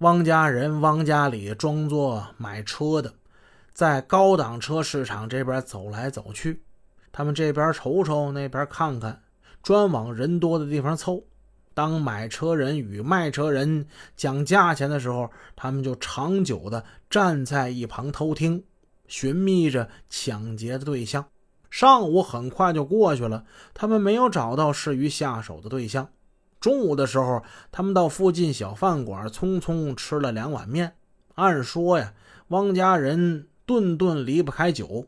[0.00, 3.12] 汪家人、汪家里装作买车的，
[3.74, 6.62] 在高档车市场这边走来走去。
[7.12, 9.20] 他们这边瞅瞅，那边看看，
[9.62, 11.22] 专往人多的地方凑。
[11.74, 13.86] 当买车人与卖车人
[14.16, 18.64] 讲价钱的时候，他们就长久的站在一旁偷听，
[19.06, 21.26] 寻觅着抢劫的对象。
[21.68, 23.44] 上午很快就过去了，
[23.74, 26.08] 他们没有找到适于下手的对象。
[26.60, 27.42] 中午的时候，
[27.72, 30.92] 他们到附近小饭馆匆匆吃了两碗面。
[31.36, 32.12] 按说呀，
[32.48, 35.06] 汪家人顿顿离不开酒，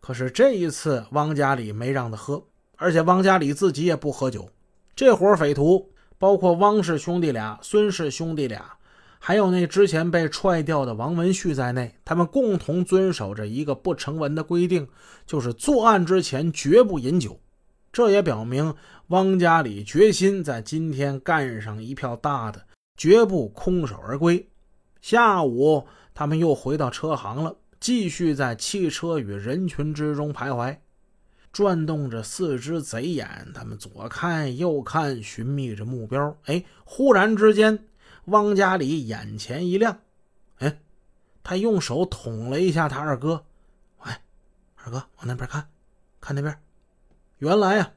[0.00, 2.44] 可是这一次汪家里没让他喝，
[2.76, 4.50] 而且汪家里自己也不喝酒。
[4.94, 8.74] 这伙匪徒，包括汪氏兄弟俩、孙氏兄弟俩，
[9.18, 14.86] 还有那之前被踹掉的王文旭在内，他们共同遵守着一个不成文的规定，
[15.24, 17.40] 就是作案之前绝不饮酒。
[17.92, 18.74] 这也表明
[19.08, 22.66] 汪家里决心在今天干上一票大的，
[22.96, 24.48] 绝不空手而归。
[25.00, 30.78] 下午，他们又回到车行了，继续在汽车与人群之中徘徊，
[31.50, 33.50] 转动着四只贼眼。
[33.52, 36.36] 他们左看右看，寻觅着目标。
[36.44, 37.86] 哎，忽然之间，
[38.26, 39.98] 汪家里眼前一亮，
[40.58, 40.78] 哎，
[41.42, 43.44] 他用手捅了一下他二哥。
[44.04, 44.12] 喂，
[44.76, 45.68] 二哥，往那边看，
[46.20, 46.56] 看那边。
[47.40, 47.92] 原来啊，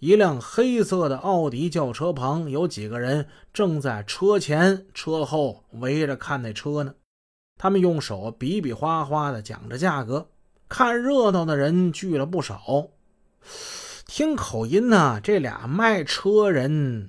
[0.00, 6.94] 一辆黑色的奥迪轿车旁有几个人正在车前车后围着看那车呢。
[7.56, 10.28] 他们用手比比划划的讲着价格，
[10.68, 12.88] 看热闹的人聚了不少。
[14.06, 17.08] 听口音呢，这俩卖车人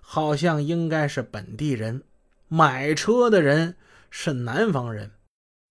[0.00, 2.04] 好像应该是本地人，
[2.46, 3.74] 买车的人
[4.08, 5.10] 是南方人。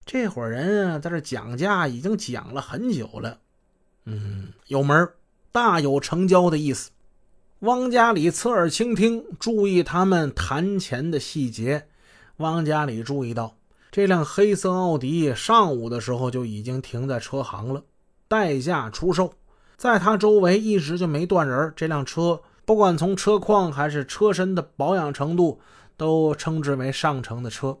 [0.04, 3.38] 这伙人啊，在这讲价已经讲了很久了。
[4.04, 5.14] 嗯，有门儿。
[5.54, 6.90] 大有成交的意思。
[7.60, 11.86] 汪家里侧耳倾听，注意他们谈钱的细节。
[12.38, 13.54] 汪家里注意到，
[13.92, 17.84] 这辆黑色奥迪上午的时候就已经停在车行了，
[18.26, 19.32] 待价出售。
[19.76, 21.72] 在他周围一直就没断人。
[21.76, 25.60] 这辆车不管从车况还是车身的保养程度，
[25.96, 27.78] 都称之为上乘的车，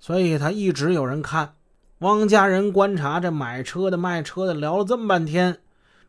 [0.00, 1.54] 所以他一直有人看。
[2.00, 5.60] 汪家人观察这买车的、卖车的，聊了这么半天。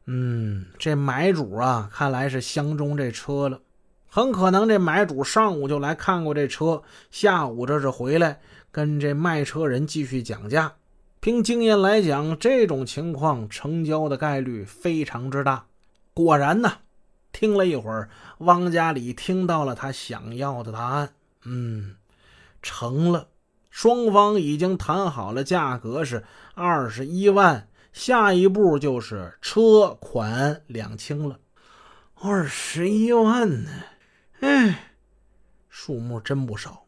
[0.08, 3.60] 嗯，这买主啊，看来是相中这车了。
[4.08, 8.40] 很可能这买主上午就来看过这车，下午这是回来
[8.72, 10.74] 跟这卖车人继续讲价。
[11.20, 15.66] 凭经验来讲，这种情况成交的概率非常之大。
[16.14, 16.72] 果然呢，
[17.32, 21.10] 听了一会儿，汪家里听到了他想要的答案。
[21.44, 21.96] 嗯，
[22.62, 23.28] 成了，
[23.72, 26.24] 双方已经谈好了价格是
[26.54, 27.68] 二十一万。
[27.96, 31.40] 下一步就是车款两清了，
[32.14, 33.70] 二十一万呢，
[34.42, 34.92] 哎，
[35.70, 36.84] 数目真不少。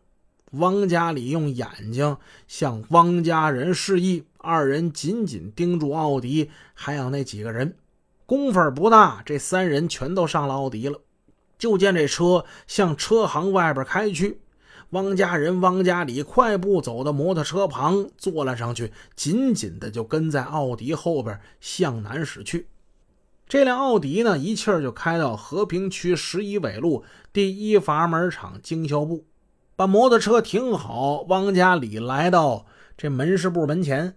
[0.51, 7.78] 汪家里用眼睛向汪家人示意，二人紧紧盯住奥迪，还有那几个人。
[8.25, 11.00] 功夫不大，这三人全都上了奥迪了。
[11.57, 14.41] 就见这车向车行外边开去。
[14.92, 22.68] 汪家人、汪家里快步走到摩托车旁，坐了上去，紧紧的就跟在奥迪后边向南驶去。
[23.50, 27.03] 这辆奥迪呢，一气儿就开到和平区十一纬路
[27.34, 29.25] 第一阀门厂经销部，
[29.75, 31.22] 把摩托车停好。
[31.24, 32.66] 汪家里来到
[32.98, 34.16] 这门市部门前，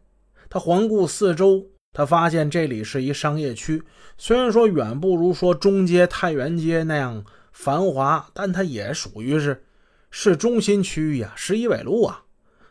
[0.48, 3.82] 他环顾四周，他发现这里是一商业区，
[4.16, 9.64] 虽然说远不如说中街、太原街那样繁华，但它也属于是。
[10.12, 12.24] 市中心区域呀，十一纬路啊，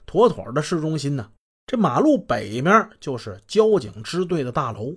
[0.06, 1.30] 妥妥的市中心呢。
[1.66, 4.96] 这马路北面就是交警支队的大楼。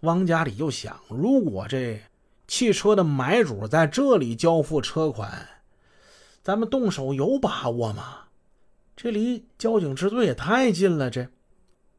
[0.00, 2.02] 汪家里就想，如果这
[2.48, 5.46] 汽车的买主在这里交付车款，
[6.42, 8.24] 咱们动手有把握吗？
[8.96, 11.08] 这离交警支队也太近了。
[11.08, 11.28] 这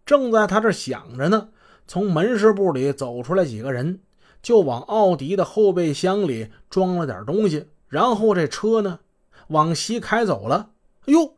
[0.06, 1.50] 正在他这想着呢，
[1.88, 4.02] 从门市部里走出来几个人，
[4.42, 9.00] 就往奥迪的后备箱里装了点东西，然后这车呢。
[9.48, 10.70] 往西开走了。
[11.06, 11.36] 哎呦，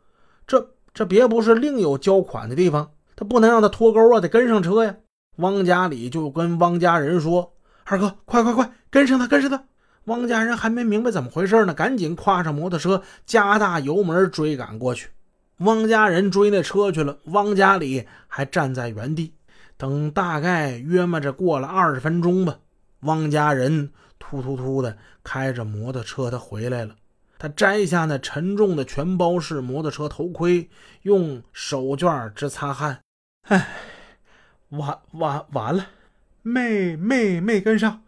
[0.47, 2.91] 这这别不是另有交款的地方？
[3.15, 4.95] 他不能让他脱钩啊，得跟上车呀！
[5.37, 7.53] 汪家里就跟汪家人说
[7.83, 9.65] ：“二哥，快快快，跟上他，跟上他！”
[10.05, 15.09] 汪家人还没明白怎么回事呢，赶紧跨上摩托车，加大油门追赶过去。
[15.57, 19.33] 汪家人追那车去了，汪家里还站在原地
[19.77, 20.09] 等。
[20.09, 22.57] 大概约摸着过了二十分钟吧，
[23.01, 26.95] 汪家人突突突的开着摩托车，他回来了。
[27.39, 30.69] 他摘下那沉重的全包式摩托车头盔，
[31.03, 33.01] 用手绢直擦汗。
[33.47, 33.67] 唉，
[34.69, 35.87] 完完完了，
[36.43, 38.03] 没没没跟上，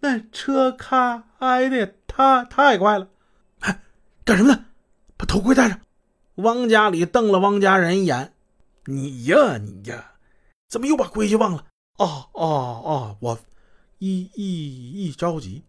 [0.00, 3.06] 那车开的也太太快了。
[3.60, 3.82] 哎，
[4.24, 4.64] 干什么呢？
[5.18, 5.78] 把头盔戴上！
[6.36, 8.32] 汪家里瞪了汪家人一眼
[8.86, 10.12] ：“你呀，你呀，
[10.68, 11.66] 怎么又把规矩忘了？
[11.98, 13.38] 哦哦哦，我
[13.98, 15.64] 一一一着急。”